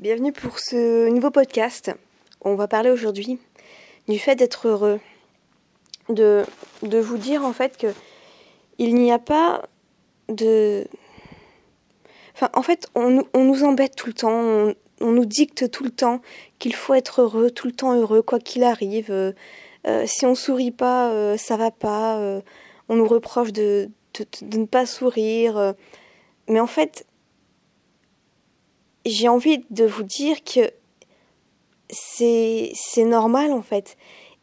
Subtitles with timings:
[0.00, 1.90] Bienvenue pour ce nouveau podcast.
[2.40, 3.40] On va parler aujourd'hui
[4.06, 5.00] du fait d'être heureux.
[6.08, 6.44] De,
[6.84, 7.88] de vous dire en fait que
[8.78, 9.62] il n'y a pas
[10.28, 10.86] de.
[12.32, 15.82] Enfin, en fait, on, on nous embête tout le temps, on, on, nous dicte tout
[15.82, 16.20] le temps
[16.60, 19.10] qu'il faut être heureux, tout le temps heureux, quoi qu'il arrive.
[19.10, 19.32] Euh,
[19.88, 22.18] euh, si on sourit pas, euh, ça va pas.
[22.18, 22.40] Euh,
[22.88, 25.74] on nous reproche de, de, de, ne pas sourire.
[26.48, 27.04] mais en fait,
[29.08, 30.70] j'ai envie de vous dire que
[31.90, 32.72] c'est
[33.04, 33.96] normal en fait.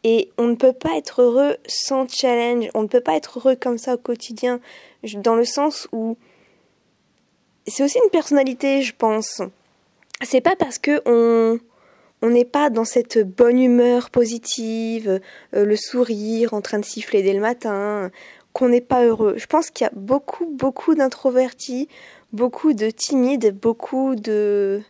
[0.04, 2.70] Et on ne peut pas être heureux sans challenge.
[2.76, 4.60] On ne peut pas être heureux comme ça au quotidien,
[5.16, 6.16] dans le sens où
[7.66, 9.42] c'est aussi une personnalité, je pense.
[10.22, 11.60] C'est pas parce que on
[12.22, 15.20] on n'est pas dans cette bonne humeur positive,
[15.54, 18.10] euh, le sourire en train de siffler dès le matin,
[18.56, 19.34] qu'on n'est pas heureux.
[19.38, 21.90] Je pense qu'il y a beaucoup, beaucoup d'introvertis,
[22.32, 24.82] beaucoup de timides, beaucoup de,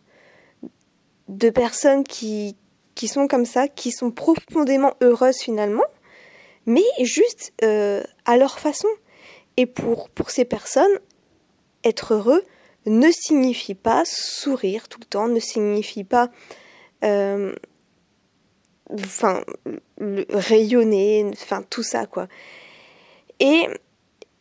[1.26, 2.54] de personnes qui,
[2.94, 5.82] qui sont comme ça, qui sont profondément heureuses finalement,
[6.64, 8.88] mais juste euh, à leur façon.
[9.56, 11.00] Et pour, pour ces personnes,
[11.82, 12.44] être heureux
[12.86, 16.30] ne signifie pas sourire tout le temps, ne signifie pas
[17.02, 17.52] euh,
[18.94, 19.42] enfin
[19.98, 22.28] rayonner, enfin tout ça quoi.
[23.40, 23.68] Et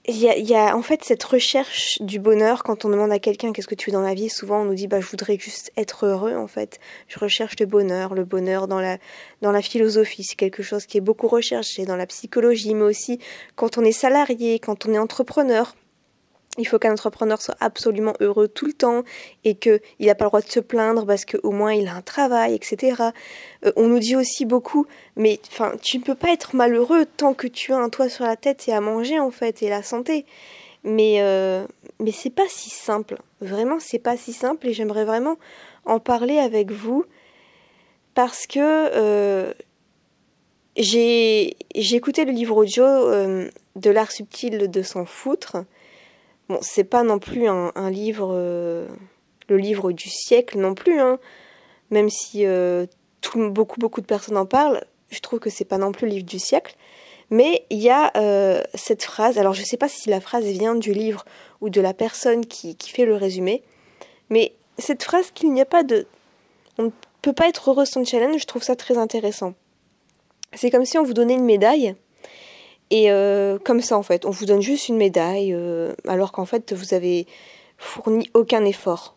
[0.07, 3.17] il y a, y a, en fait cette recherche du bonheur quand on demande à
[3.17, 4.29] quelqu'un qu'est-ce que tu veux dans la vie.
[4.29, 6.79] Souvent on nous dit bah je voudrais juste être heureux en fait.
[7.07, 8.99] Je recherche le bonheur, le bonheur dans la
[9.41, 13.19] dans la philosophie, c'est quelque chose qui est beaucoup recherché dans la psychologie, mais aussi
[13.55, 15.75] quand on est salarié, quand on est entrepreneur.
[16.58, 19.03] Il faut qu'un entrepreneur soit absolument heureux tout le temps
[19.44, 22.02] et qu'il n'a pas le droit de se plaindre parce qu'au moins il a un
[22.02, 23.03] travail, etc.
[23.66, 27.33] Euh, on nous dit aussi beaucoup, mais enfin, tu ne peux pas être malheureux tant
[27.33, 29.83] que tu as un toit sur la tête et à manger en fait et la
[29.83, 30.26] santé.
[30.83, 31.66] Mais euh,
[32.00, 33.17] mais c'est pas si simple.
[33.42, 35.38] Vraiment, c'est pas si simple et j'aimerais vraiment
[35.86, 37.06] en parler avec vous
[38.14, 39.53] parce que euh,
[40.78, 45.58] j'ai écouté le livre audio euh, de l'art subtil de s'en foutre
[46.50, 48.88] Bon, c'est pas non plus un, livre, euh,
[49.48, 51.17] le livre du siècle non plus, hein.
[51.89, 52.86] même si euh,
[53.36, 54.83] beaucoup beaucoup de personnes en parlent.
[55.10, 56.76] Je trouve que c'est pas non plus le livre du siècle.
[57.32, 60.76] Mais il y a euh, cette phrase, alors je sais pas si la phrase vient
[60.76, 61.26] du livre
[61.61, 63.64] ou de la personne qui, qui fait le résumé,
[64.30, 66.06] mais cette phrase qu'il n'y a pas de.
[66.77, 66.89] On ne
[67.23, 69.56] peut pas être heureux sans challenge, je trouve ça très intéressant.
[70.54, 71.95] C'est comme si on vous donnait une médaille
[72.91, 76.45] et euh, comme ça, en fait, on vous donne juste une médaille, euh, alors qu'en
[76.45, 77.25] fait, vous avez
[77.77, 79.15] fourni aucun effort.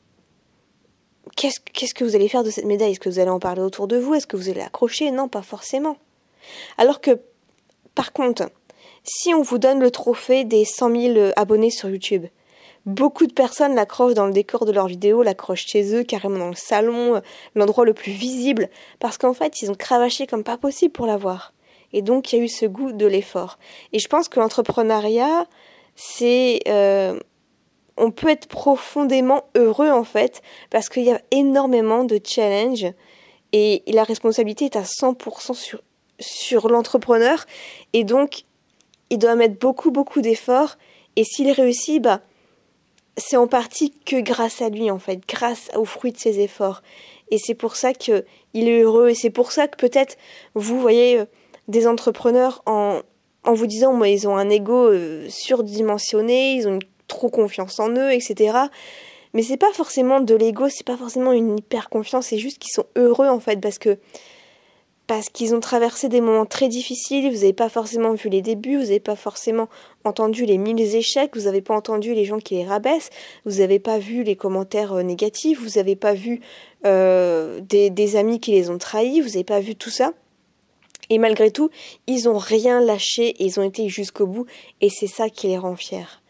[1.36, 2.92] Qu'est-ce, que vous allez faire de cette médaille?
[2.92, 4.14] Est-ce que vous allez en parler autour de vous?
[4.14, 5.10] Est-ce que vous allez l'accrocher?
[5.10, 5.96] Non, pas forcément.
[6.78, 7.20] Alors que,
[7.94, 8.50] par contre,
[9.04, 12.26] si on vous donne le trophée des 100 000 abonnés sur YouTube,
[12.86, 16.48] beaucoup de personnes l'accrochent dans le décor de leur vidéo, l'accrochent chez eux, carrément dans
[16.48, 17.20] le salon,
[17.54, 21.52] l'endroit le plus visible, parce qu'en fait, ils ont cravaché comme pas possible pour l'avoir.
[21.93, 23.59] Et donc, il y a eu ce goût de l'effort.
[23.93, 25.47] Et je pense que l'entrepreneuriat,
[25.97, 26.60] c'est...
[26.69, 27.19] Euh,
[28.00, 30.41] on peut être profondément heureux, en fait,
[30.71, 32.87] parce qu'il y a énormément de challenges.
[33.53, 35.82] Et la responsabilité est à 100% sur,
[36.21, 37.44] sur l'entrepreneur.
[37.93, 38.44] Et donc,
[39.10, 40.77] il doit mettre beaucoup, beaucoup d'efforts.
[41.16, 42.21] Et s'il réussit, bah,
[43.16, 46.82] c'est en partie que grâce à lui, en fait, grâce aux fruits de ses efforts.
[47.31, 49.09] Et c'est pour ça qu'il est heureux.
[49.09, 50.16] Et c'est pour ça que peut-être,
[50.54, 51.22] vous voyez,
[51.68, 53.02] des entrepreneurs en,
[53.44, 57.90] vous disant, moi, ils ont un ego euh, surdimensionné, ils ont une, trop confiance en
[57.90, 58.56] eux, etc.
[59.34, 62.72] Mais c'est pas forcément de l'ego, c'est pas forcément une hyper confiance, c'est juste qu'ils
[62.72, 63.98] sont heureux en fait parce que
[65.06, 68.76] parce qu'ils ont traversé des moments très difficiles, vous n'avez pas forcément vu les débuts,
[68.76, 69.68] vous n'avez pas forcément
[70.04, 73.08] entendu les mille échecs, vous n'avez pas entendu les gens qui les rabaissent,
[73.46, 76.42] vous n'avez pas vu les commentaires euh, négatifs, vous n'avez pas vu
[76.84, 80.12] euh, des amis qui les ont trahis, vous n'avez pas vu tout ça.
[81.10, 81.70] Et malgré tout,
[82.06, 84.46] ils ont rien lâché ils ont été jusqu'au bout
[84.80, 86.20] et c'est ça qui les rend fiers.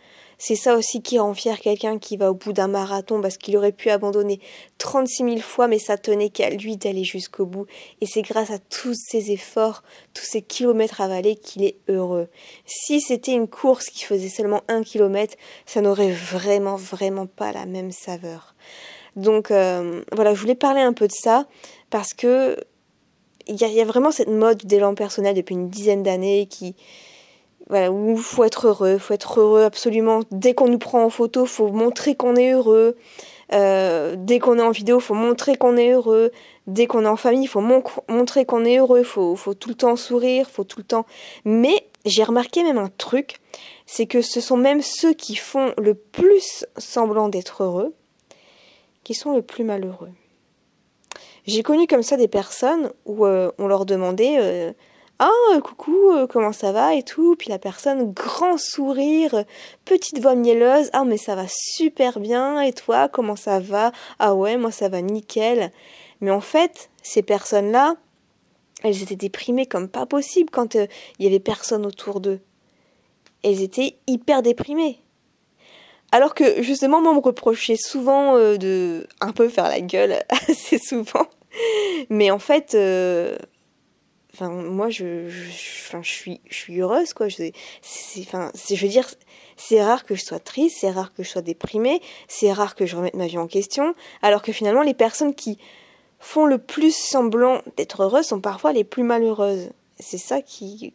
[0.40, 3.56] C'est ça aussi qui rend fier quelqu'un qui va au bout d'un marathon parce qu'il
[3.56, 4.38] aurait pu abandonner
[4.78, 7.66] 36 000 fois mais ça tenait qu'à lui d'aller jusqu'au bout.
[8.00, 9.82] Et c'est grâce à tous ces efforts,
[10.14, 12.28] tous ces kilomètres avalés qu'il est heureux.
[12.66, 15.34] Si c'était une course qui faisait seulement un kilomètre,
[15.66, 18.54] ça n'aurait vraiment vraiment pas la même saveur.
[19.16, 21.48] Donc euh, voilà, je voulais parler un peu de ça
[21.90, 22.56] parce que
[23.48, 26.76] il y, y, a vraiment cette mode d'élan personnel depuis une dizaine d'années qui
[27.68, 31.68] voilà faut être heureux, faut être heureux absolument dès qu'on nous prend en photo, faut
[31.68, 32.96] montrer qu'on est heureux.
[33.54, 36.32] Euh, dès qu'on est en vidéo, faut montrer qu'on est heureux.
[36.66, 39.02] Dès qu'on est en famille, faut mon montrer qu'on est heureux.
[39.02, 41.06] Faut faut tout le temps sourire, faut tout le temps.
[41.44, 43.40] Mais j'ai remarqué même un truc,
[43.86, 47.94] c'est que ce sont même ceux qui font le plus semblant d'être heureux
[49.04, 50.10] qui sont le plus malheureux.
[51.48, 54.74] J'ai connu comme ça des personnes où euh, on leur demandait
[55.18, 55.30] Ah,
[55.64, 57.36] coucou, comment ça va et tout?
[57.36, 59.44] Puis la personne, grand sourire,
[59.86, 62.60] petite voix mielleuse Ah, mais ça va super bien.
[62.60, 63.92] Et toi, comment ça va?
[64.18, 65.72] Ah, ouais, moi ça va nickel.
[66.20, 67.96] Mais en fait, ces personnes-là,
[68.84, 72.40] elles étaient déprimées comme pas possible quand il y avait personne autour d'eux.
[73.42, 75.00] Elles étaient hyper déprimées.
[76.12, 80.76] Alors que justement, moi, on me reprochait souvent de un peu faire la gueule assez
[80.76, 81.26] souvent.
[82.10, 83.36] Mais en fait, euh,
[84.34, 87.28] enfin, moi, je, je, suis, je suis heureuse, quoi.
[87.28, 87.50] Je,
[88.20, 89.08] enfin, je veux dire,
[89.56, 92.86] c'est rare que je sois triste, c'est rare que je sois déprimée, c'est rare que
[92.86, 93.94] je remette ma vie en question.
[94.22, 95.58] Alors que finalement, les personnes qui
[96.20, 99.70] font le plus semblant d'être heureuses sont parfois les plus malheureuses.
[99.98, 100.94] C'est ça qui,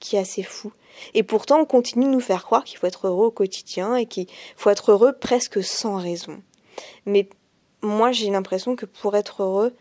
[0.00, 0.72] qui est assez fou.
[1.14, 4.06] Et pourtant, on continue de nous faire croire qu'il faut être heureux au quotidien et
[4.06, 6.40] qu'il faut être heureux presque sans raison.
[7.06, 7.28] Mais
[7.82, 9.74] moi, j'ai l'impression que pour être heureux,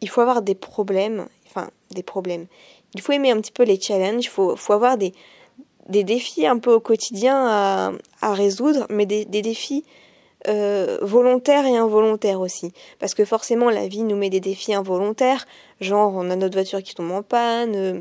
[0.00, 2.46] il faut avoir des problèmes, enfin des problèmes.
[2.94, 5.12] Il faut aimer un petit peu les challenges, il faut, faut avoir des,
[5.88, 9.84] des défis un peu au quotidien à, résoudre, mais des, défis
[10.46, 12.72] euh, volontaires et involontaires aussi.
[12.98, 15.46] Parce que forcément, la vie nous met des défis involontaires,
[15.80, 18.00] genre on a notre voiture qui tombe en panne, euh,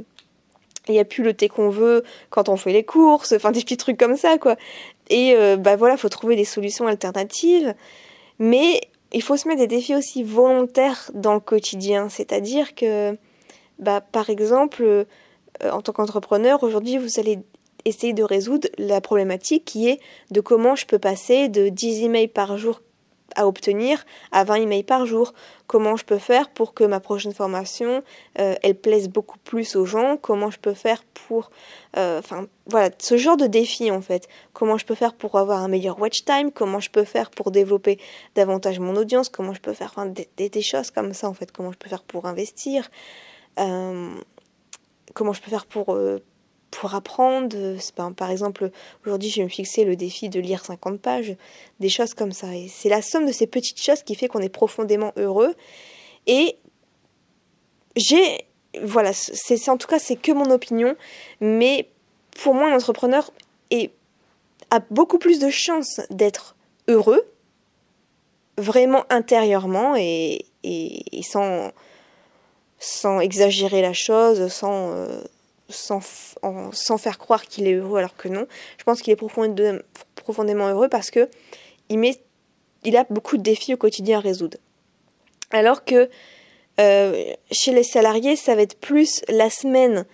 [0.87, 3.61] il n'y a plus le thé qu'on veut quand on fait les courses, enfin des
[3.61, 4.55] petits trucs comme ça, quoi.
[5.09, 7.73] Et euh, bah voilà, faut trouver des solutions alternatives.
[8.39, 8.81] Mais
[9.13, 12.09] il faut se mettre des défis aussi volontaires dans le quotidien.
[12.09, 13.17] C'est-à-dire que,
[13.79, 15.05] bah, par exemple, euh,
[15.63, 17.39] en tant qu'entrepreneur, aujourd'hui, vous allez
[17.85, 19.99] essayer de résoudre la problématique qui est
[20.31, 22.81] de comment je peux passer de 10 emails par jour
[23.37, 25.33] à obtenir à 20 emails par jour.
[25.67, 28.03] Comment je peux faire pour que ma prochaine formation,
[28.39, 30.17] euh, elle plaise beaucoup plus aux gens?
[30.17, 31.51] Comment je peux faire pour...
[31.95, 34.27] Euh, enfin, voilà, ce genre de défi en fait.
[34.53, 36.51] Comment je peux faire pour avoir un meilleur watch time?
[36.51, 37.99] Comment je peux faire pour développer
[38.35, 39.29] davantage mon audience?
[39.29, 39.93] Comment je peux faire
[40.37, 41.51] des, choses comme ça en fait.
[41.51, 42.89] Comment je peux faire pour investir?
[43.59, 44.09] Euh,
[45.13, 45.97] Comment je peux faire pour
[46.71, 47.55] pour apprendre.
[48.15, 48.71] par exemple,
[49.05, 51.35] aujourd'hui, je vais me fixer le défi de lire 50 pages,
[51.79, 52.55] des choses comme ça.
[52.55, 55.55] Et c'est la somme de ces petites choses qui fait qu'on est profondément heureux.
[56.27, 56.57] Et
[57.95, 58.45] j'ai,
[58.83, 60.95] voilà, c'est en tout cas, c'est que mon opinion,
[61.41, 61.89] mais
[62.41, 63.31] pour moi, un entrepreneur
[63.71, 63.91] est,
[64.69, 66.55] a beaucoup plus de chances d'être
[66.87, 67.25] heureux,
[68.57, 71.71] vraiment intérieurement et, et, sans,
[72.79, 74.91] sans exagérer la chose, sans.
[74.91, 75.21] Euh,
[75.69, 78.47] sans, faire croire qu'il est heureux alors que non.
[78.77, 79.79] Je pense qu'il est profondément,
[80.15, 81.29] profondément heureux parce que
[81.89, 82.17] il, met,
[82.83, 84.57] il a beaucoup de défis au quotidien à résoudre.
[85.51, 86.09] Alors que
[86.79, 90.05] euh, chez les salariés, ça va être plus la semaine.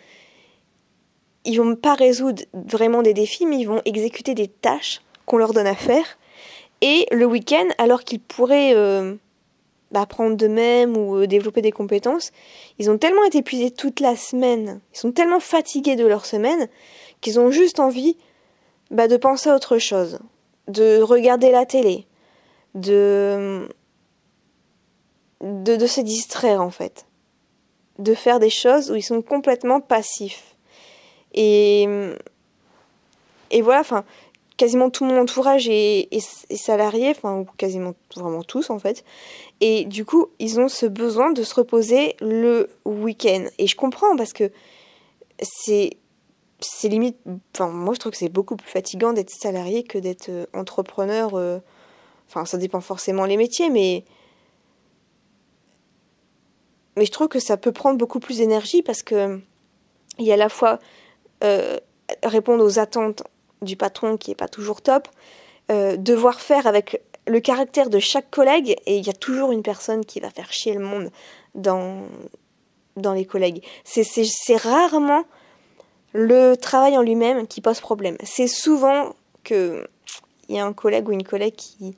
[1.46, 5.54] Ils vont pas résoudre vraiment des défis, mais ils vont exécuter des tâches qu'on leur
[5.54, 6.18] donne à faire.
[6.82, 9.16] Et le week-end, alors qu'ils pourraient euh,
[10.02, 12.32] apprendre d'eux-mêmes ou euh, développer des compétences,
[12.80, 16.68] ils ont tellement été épuisés toute la semaine, ils sont tellement fatigués de leur semaine
[17.22, 18.18] qu'ils ont juste envie
[18.92, 20.20] bah, de penser à autre chose,
[20.68, 22.06] de regarder la télé,
[22.76, 23.68] de,
[25.42, 27.06] de, de se distraire en fait,
[28.00, 30.56] de faire des choses où ils sont complètement passifs.
[31.34, 31.88] Et,
[33.50, 34.04] et voilà, enfin,
[34.58, 36.08] quasiment tout mon entourage est,
[36.56, 39.04] salarié, enfin, ou quasiment vraiment tous en fait.
[39.62, 43.46] Et du coup, ils ont ce besoin de se reposer le week-end.
[43.58, 44.52] Et je comprends parce que
[45.42, 45.98] c'est
[46.84, 47.18] limite
[47.54, 51.32] enfin moi je trouve que c'est beaucoup plus fatigant d'être salarié que d'être euh, entrepreneur
[51.34, 51.60] euh,
[52.30, 54.06] enfin ça dépend forcément les métiers mais
[56.96, 59.42] mais je trouve que ça peut prendre beaucoup plus d'énergie parce que
[60.20, 60.80] il y a à la fois
[61.44, 61.80] euh,
[62.24, 63.24] répondre aux attentes
[63.64, 65.08] du patron qui est pas toujours top,
[65.72, 69.64] euh, devoir faire avec le caractère de chaque collègue, et il y a toujours une
[69.64, 71.10] personne qui va faire chier le monde
[71.56, 72.02] dans,
[72.98, 73.64] dans les collègues.
[73.86, 75.24] C'est rarement
[76.14, 78.18] le travail en lui-même qui pose problème.
[78.24, 79.88] C'est souvent que
[80.50, 81.96] il y a un collègue ou une collègue qui,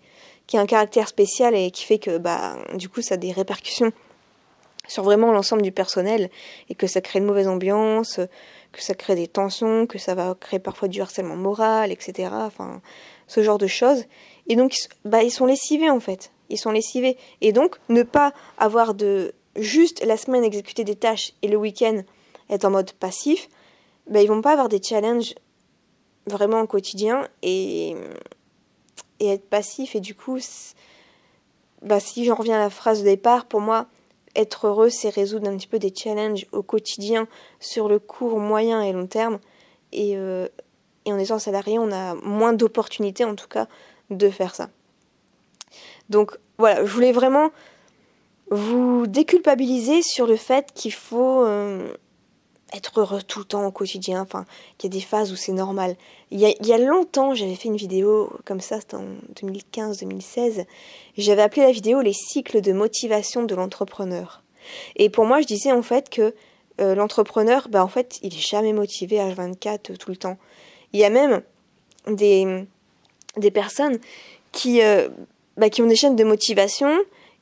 [0.48, 3.32] qui a un caractère spécial et qui fait que bah du coup ça a des
[3.32, 3.92] répercussions
[4.88, 6.30] sur vraiment l'ensemble du personnel
[6.70, 8.20] et que ça crée une mauvaise ambiance,
[8.72, 12.30] que ça crée des tensions, que ça va créer parfois du harcèlement moral, etc.
[12.32, 12.82] Enfin,
[13.28, 14.06] ce genre de choses.
[14.48, 14.76] Et donc,
[15.06, 16.32] bah, ils sont lessivés en fait.
[16.50, 17.18] Ils sont lessivés.
[17.42, 22.02] Et donc, ne pas avoir de juste la semaine exécuter des tâches et le week-end
[22.50, 23.50] être en mode passif,
[24.10, 25.34] bah, ils vont pas avoir des challenges
[26.28, 27.96] vraiment au quotidien et,
[29.20, 29.96] et être passif.
[29.96, 30.38] Et du coup,
[31.82, 33.88] bah, si j'en reviens à la phrase de départ, pour moi,
[34.36, 37.28] être heureux, c'est résoudre un petit peu des challenges au quotidien
[37.60, 39.40] sur le court, moyen et long terme.
[39.92, 40.48] Et, euh,
[41.06, 43.68] et en étant salarié, on a moins d'opportunités, en tout cas,
[44.10, 44.70] de faire ça.
[46.10, 47.50] Donc voilà, je voulais vraiment
[48.52, 51.96] vous déculpabiliser sur le fait qu'il faut euh,
[52.76, 54.22] être heureux tout le temps au quotidien.
[54.22, 54.46] Enfin,
[54.78, 55.96] qu'il y a des phases où c'est normal.
[56.32, 59.06] Il y, a, il longtemps, j'avais fait une vidéo comme ça, c'était en
[59.36, 60.66] 2015-2016.
[61.18, 64.42] J'avais appelé la vidéo Les cycles de motivation de l'entrepreneur.
[64.96, 66.34] Et pour moi, je disais en fait que
[66.82, 70.38] euh, l'entrepreneur, bah, en fait, il est jamais motivé à 24 euh, tout le temps.
[70.92, 71.42] Il y a même
[72.08, 72.66] des,
[73.38, 74.00] des personnes
[74.52, 75.08] qui, euh,
[75.58, 76.90] bah, qui ont des chaînes de motivation.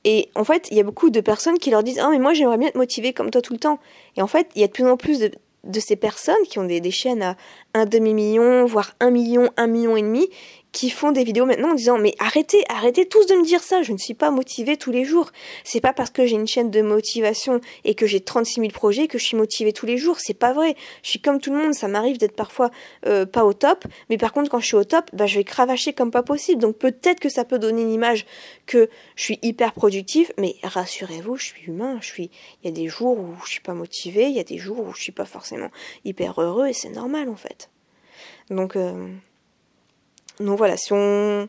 [0.05, 2.33] Et en fait, il y a beaucoup de personnes qui leur disent Ah, mais moi,
[2.33, 3.79] j'aimerais bien être motivé comme toi tout le temps.
[4.17, 6.65] Et en fait, il y a de plus en plus de, ces personnes qui ont
[6.65, 7.37] des chaînes à
[7.73, 10.29] un demi-million, voire un million, un million et demi,
[10.73, 13.83] qui font des vidéos maintenant en disant mais arrêtez, arrêtez tous de me dire ça,
[13.83, 15.31] je ne suis pas motivée tous les jours.
[15.63, 19.07] C'est pas parce que j'ai une chaîne de motivation et que j'ai 36 000 projets
[19.07, 20.75] que je suis motivée tous les jours, c'est pas vrai.
[21.03, 22.71] Je suis comme tout le monde, ça m'arrive d'être parfois
[23.05, 25.43] euh, pas au top, mais par contre quand je suis au top, bah, je vais
[25.43, 26.59] cravacher comme pas possible.
[26.59, 28.25] Donc peut-être que ça peut donner une image
[28.65, 32.31] que je suis hyper productive, mais rassurez-vous, je suis humain, je suis
[32.63, 34.79] il y a des jours où je suis pas motivée, il y a des jours
[34.79, 35.69] où je suis pas forcément
[36.03, 37.69] hyper heureux et c'est normal en fait.
[38.49, 39.07] Donc euh,
[40.39, 41.47] donc voilà, si on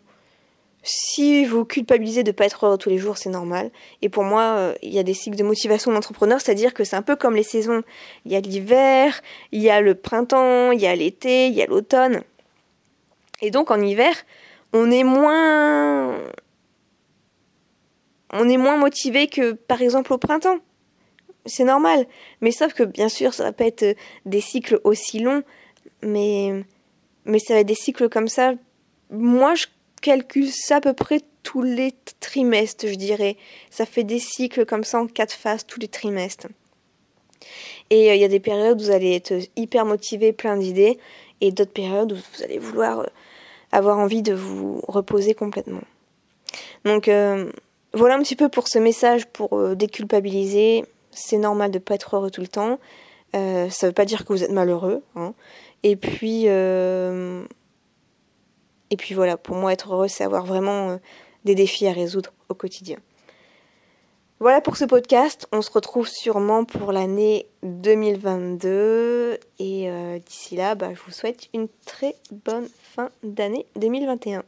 [1.48, 3.70] vous culpabilisez de ne pas être heureux tous les jours, c'est normal.
[4.02, 6.96] Et pour moi, euh, il y a des cycles de motivation d'entrepreneur, c'est-à-dire que c'est
[6.96, 7.82] un peu comme les saisons.
[8.24, 9.20] Il y a l'hiver,
[9.52, 12.22] il y a le printemps, il y a l'été, il y a l'automne.
[13.40, 14.14] Et donc en hiver,
[14.72, 16.18] on est moins
[18.32, 20.58] on est moins motivé que par exemple au printemps.
[21.46, 22.06] C'est normal.
[22.40, 25.42] Mais sauf que bien sûr, ça va pas être des cycles aussi longs,
[26.02, 26.64] mais
[27.24, 28.54] mais ça va être des cycles comme ça
[29.14, 29.66] moi, je
[30.02, 33.36] calcule ça à peu près tous les trimestres, je dirais.
[33.70, 36.48] Ça fait des cycles comme ça en quatre phases tous les trimestres.
[37.90, 40.98] Et euh, il y a des périodes où vous allez être hyper motivé, plein d'idées,
[41.40, 43.06] et d'autres périodes où vous allez vouloir euh,
[43.72, 45.82] avoir envie de vous reposer complètement.
[46.84, 47.50] Donc euh,
[47.92, 50.84] voilà un petit peu pour ce message pour déculpabiliser.
[51.10, 52.78] C'est normal de ne pas être heureux tout le temps.
[53.32, 55.02] ça ne veut pas dire que vous êtes malheureux.
[55.16, 55.34] Hein.
[55.82, 56.46] Et puis
[58.90, 60.96] et puis voilà, pour moi, être heureux, c'est avoir vraiment euh,
[61.44, 62.98] des défis à résoudre au quotidien.
[64.40, 65.46] Voilà pour ce podcast.
[65.52, 69.38] On se retrouve sûrement pour l'année 2022.
[69.58, 74.42] Et euh, d'ici là, bah, je vous souhaite une très bonne fin d'année 2021.